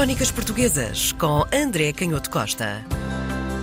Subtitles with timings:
[0.00, 2.82] Crónicas Portuguesas com André Canhoto Costa.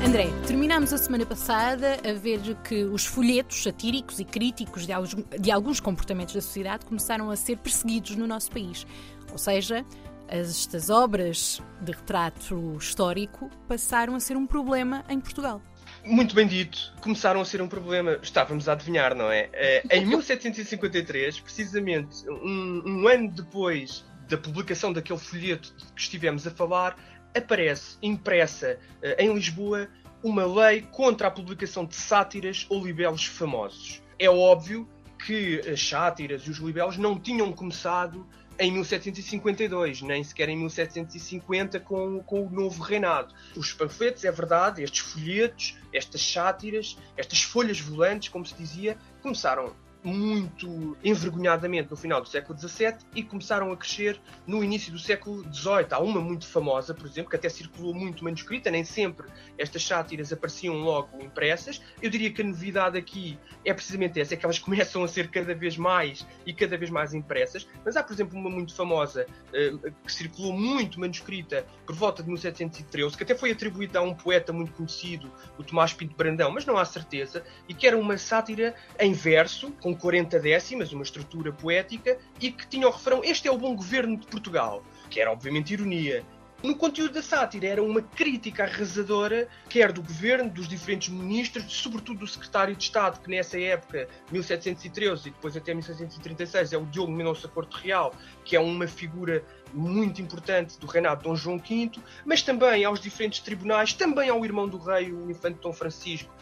[0.05, 5.15] André, terminámos a semana passada a ver que os folhetos satíricos e críticos de alguns,
[5.15, 8.85] de alguns comportamentos da sociedade começaram a ser perseguidos no nosso país.
[9.31, 9.83] Ou seja,
[10.27, 15.59] estas obras de retrato histórico passaram a ser um problema em Portugal.
[16.05, 19.49] Muito bem dito, começaram a ser um problema, estávamos a adivinhar, não é?
[19.53, 26.51] Eh, em 1753, precisamente um, um ano depois da publicação daquele folheto que estivemos a
[26.51, 26.97] falar,
[27.35, 29.89] aparece impressa uh, em Lisboa
[30.23, 34.01] uma lei contra a publicação de sátiras ou libelos famosos.
[34.19, 34.87] É óbvio
[35.25, 38.27] que as sátiras e os libelos não tinham começado
[38.59, 43.33] em 1752, nem sequer em 1750 com, com o novo reinado.
[43.55, 49.75] Os panfletos, é verdade, estes folhetos, estas sátiras, estas folhas volantes, como se dizia, começaram
[50.07, 55.43] muito envergonhadamente no final do século XVII e começaram a crescer no início do século
[55.53, 55.87] XVIII.
[55.91, 60.31] Há uma muito famosa, por exemplo, que até circulou muito manuscrita, nem sempre estas sátiras
[60.31, 61.81] apareciam logo impressas.
[62.01, 65.29] Eu diria que a novidade aqui é precisamente essa, é que elas começam a ser
[65.29, 67.67] cada vez mais e cada vez mais impressas.
[67.83, 69.73] Mas há, por exemplo, uma muito famosa eh,
[70.05, 74.53] que circulou muito manuscrita por volta de 1713, que até foi atribuída a um poeta
[74.53, 78.75] muito conhecido, o Tomás Pinto Brandão, mas não há certeza, e que era uma sátira
[78.99, 83.51] em verso, com 40 décimas, uma estrutura poética, e que tinha o refrão Este é
[83.51, 86.23] o bom governo de Portugal, que era obviamente ironia.
[86.63, 87.67] No conteúdo da sátira.
[87.67, 93.21] Era uma crítica arrasadora, quer do governo, dos diferentes ministros, sobretudo do secretário de Estado,
[93.21, 98.13] que nessa época, 1713 e depois até 1736, é o Diogo Mendonça Corte Real,
[98.43, 101.91] que é uma figura muito importante do reinado de Dom João V,
[102.25, 106.33] mas também aos diferentes tribunais, também ao irmão do rei, o infante Dom Francisco,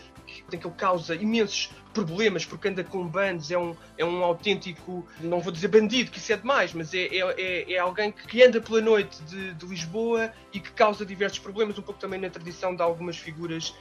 [0.52, 5.08] em que ele causa imensos problemas porque anda com bandos, é um, é um autêntico,
[5.22, 8.44] não vou dizer bandido, que isso é demais, mas é, é, é, é alguém que
[8.44, 10.05] anda pela noite de, de, Lisboa
[10.54, 13.74] e que causa diversos problemas, um pouco também na tradição de algumas figuras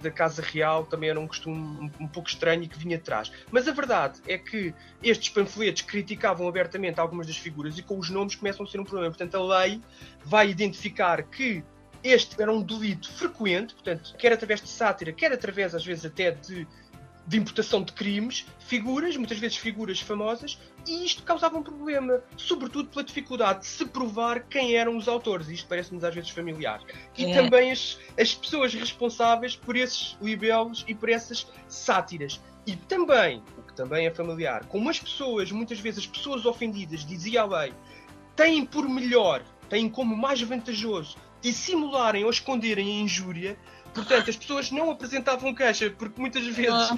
[0.00, 3.32] da Casa Real, também era um costume um, um pouco estranho e que vinha atrás.
[3.50, 4.72] Mas a verdade é que
[5.02, 8.84] estes panfletos criticavam abertamente algumas das figuras e com os nomes começam a ser um
[8.84, 9.10] problema.
[9.10, 9.80] Portanto, a lei
[10.24, 11.64] vai identificar que
[12.02, 16.30] este era um delito frequente, portanto, quer através de sátira, quer através, às vezes, até
[16.30, 16.66] de,
[17.26, 22.88] de imputação de crimes, figuras, muitas vezes figuras famosas, e isto causava um problema, sobretudo
[22.88, 25.48] pela dificuldade de se provar quem eram os autores.
[25.48, 26.80] Isto parece-nos às vezes familiar.
[27.16, 27.34] E é.
[27.34, 32.40] também as, as pessoas responsáveis por esses libelos e por essas sátiras.
[32.66, 37.04] E também, o que também é familiar, como as pessoas, muitas vezes as pessoas ofendidas,
[37.04, 37.72] dizia a lei,
[38.34, 43.56] têm por melhor, têm como mais vantajoso dissimularem ou esconderem a injúria.
[43.96, 46.96] Portanto, as pessoas não apresentavam queixa, porque muitas vezes ah.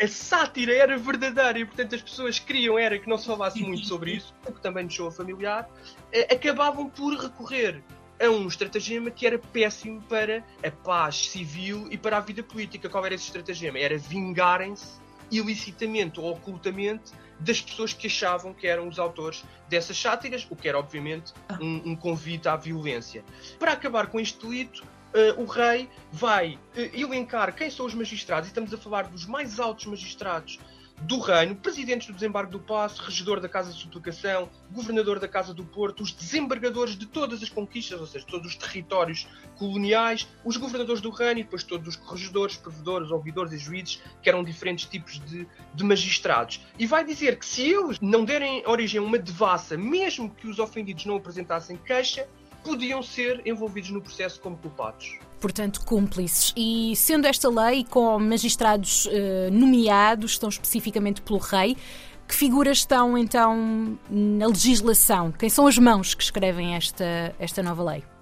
[0.00, 3.84] a sátira era verdadeira e, portanto, as pessoas queriam era que não se falasse muito
[3.88, 5.68] sobre isso, o que também nos soa familiar,
[6.12, 7.82] eh, acabavam por recorrer
[8.22, 12.88] a um estratagema que era péssimo para a paz civil e para a vida política.
[12.88, 13.78] Qual era esse estratagema?
[13.78, 20.46] Era vingarem-se ilicitamente ou ocultamente das pessoas que achavam que eram os autores dessas sátiras,
[20.48, 21.58] o que era obviamente ah.
[21.60, 23.24] um, um convite à violência.
[23.58, 24.84] Para acabar com este delito,
[25.16, 29.26] uh, o rei vai uh, elencar quem são os magistrados, e estamos a falar dos
[29.26, 30.58] mais altos magistrados
[31.02, 35.52] do Reino, presidentes do desembarque do Passo, regedor da Casa de Suplicação, governador da Casa
[35.52, 39.28] do Porto, os desembargadores de todas as conquistas, ou seja, todos os territórios
[39.58, 44.28] coloniais, os governadores do Reino e depois todos os corregedores, provedores, ouvidores e juízes, que
[44.28, 46.60] eram diferentes tipos de, de magistrados.
[46.78, 50.58] E vai dizer que se eles não derem origem a uma devassa, mesmo que os
[50.58, 52.26] ofendidos não apresentassem queixa,
[52.66, 56.52] podiam ser envolvidos no processo como culpados portanto, cúmplices.
[56.56, 61.76] E sendo esta lei com magistrados eh, nomeados, estão especificamente pelo rei,
[62.26, 65.30] que figuras estão então na legislação?
[65.30, 68.15] Quem são as mãos que escrevem esta, esta nova lei?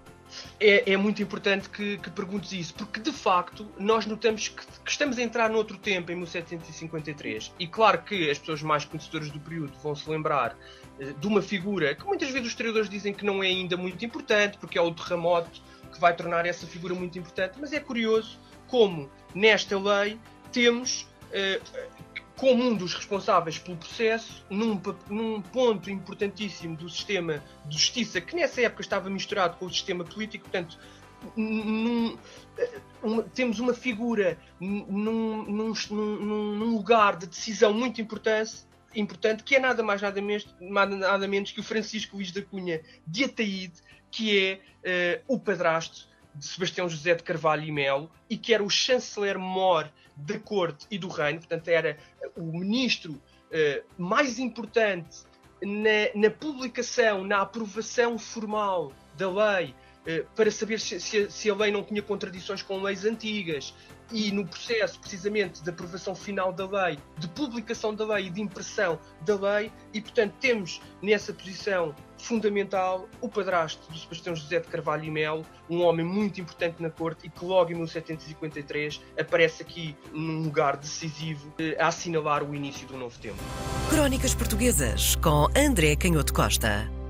[0.58, 4.90] É, é, muito importante que, que, perguntes isso, porque de facto nós notamos que, que,
[4.90, 7.52] estamos a entrar noutro tempo, em 1753.
[7.58, 10.56] E claro que as pessoas mais conhecedoras do período vão se lembrar
[10.98, 14.04] eh, de uma figura que muitas vezes os historiadores dizem que não é ainda muito
[14.04, 15.60] importante, porque é o terremoto
[15.92, 17.58] que vai tornar essa figura muito importante.
[17.60, 20.18] Mas é curioso como nesta lei
[20.52, 27.78] temos uh, como um dos responsáveis pelo processo, num, num, ponto importantíssimo do sistema de
[27.78, 30.78] justiça, que nessa época estava misturado com o sistema político, portanto,
[31.34, 32.18] num,
[32.58, 32.80] eh,
[33.34, 38.56] temos uma figura num, num, lugar de decisão muito importante,
[38.94, 42.82] importante, que é nada mais nada menos, nada menos que o Francisco Luís da Cunha
[43.06, 43.80] de Ataíde,
[44.10, 48.62] que é uh, o padrasto de Sebastião José de Carvalho e Melo e que era
[48.62, 51.98] o chanceler-mor da corte e do reino, portanto era
[52.36, 55.24] o ministro uh, mais importante
[55.62, 59.74] na, na publicação, na aprovação formal da lei, eh,
[60.34, 63.74] para saber se, se, se, a lei não tinha contradições com leis antigas
[64.12, 68.40] e no processo, precisamente, de aprovação final da lei, de publicação da lei e de
[68.40, 74.68] impressão da lei, e, portanto, temos nessa posição fundamental o padrasto do Sebastião José de
[74.68, 79.62] Carvalho e Melo, um homem muito importante na corte e que logo em 1753 aparece
[79.62, 83.38] aqui num lugar decisivo eh, a assinalar o início do novo tempo.
[83.90, 87.03] Crónicas Portuguesas com André Canhoto Costa.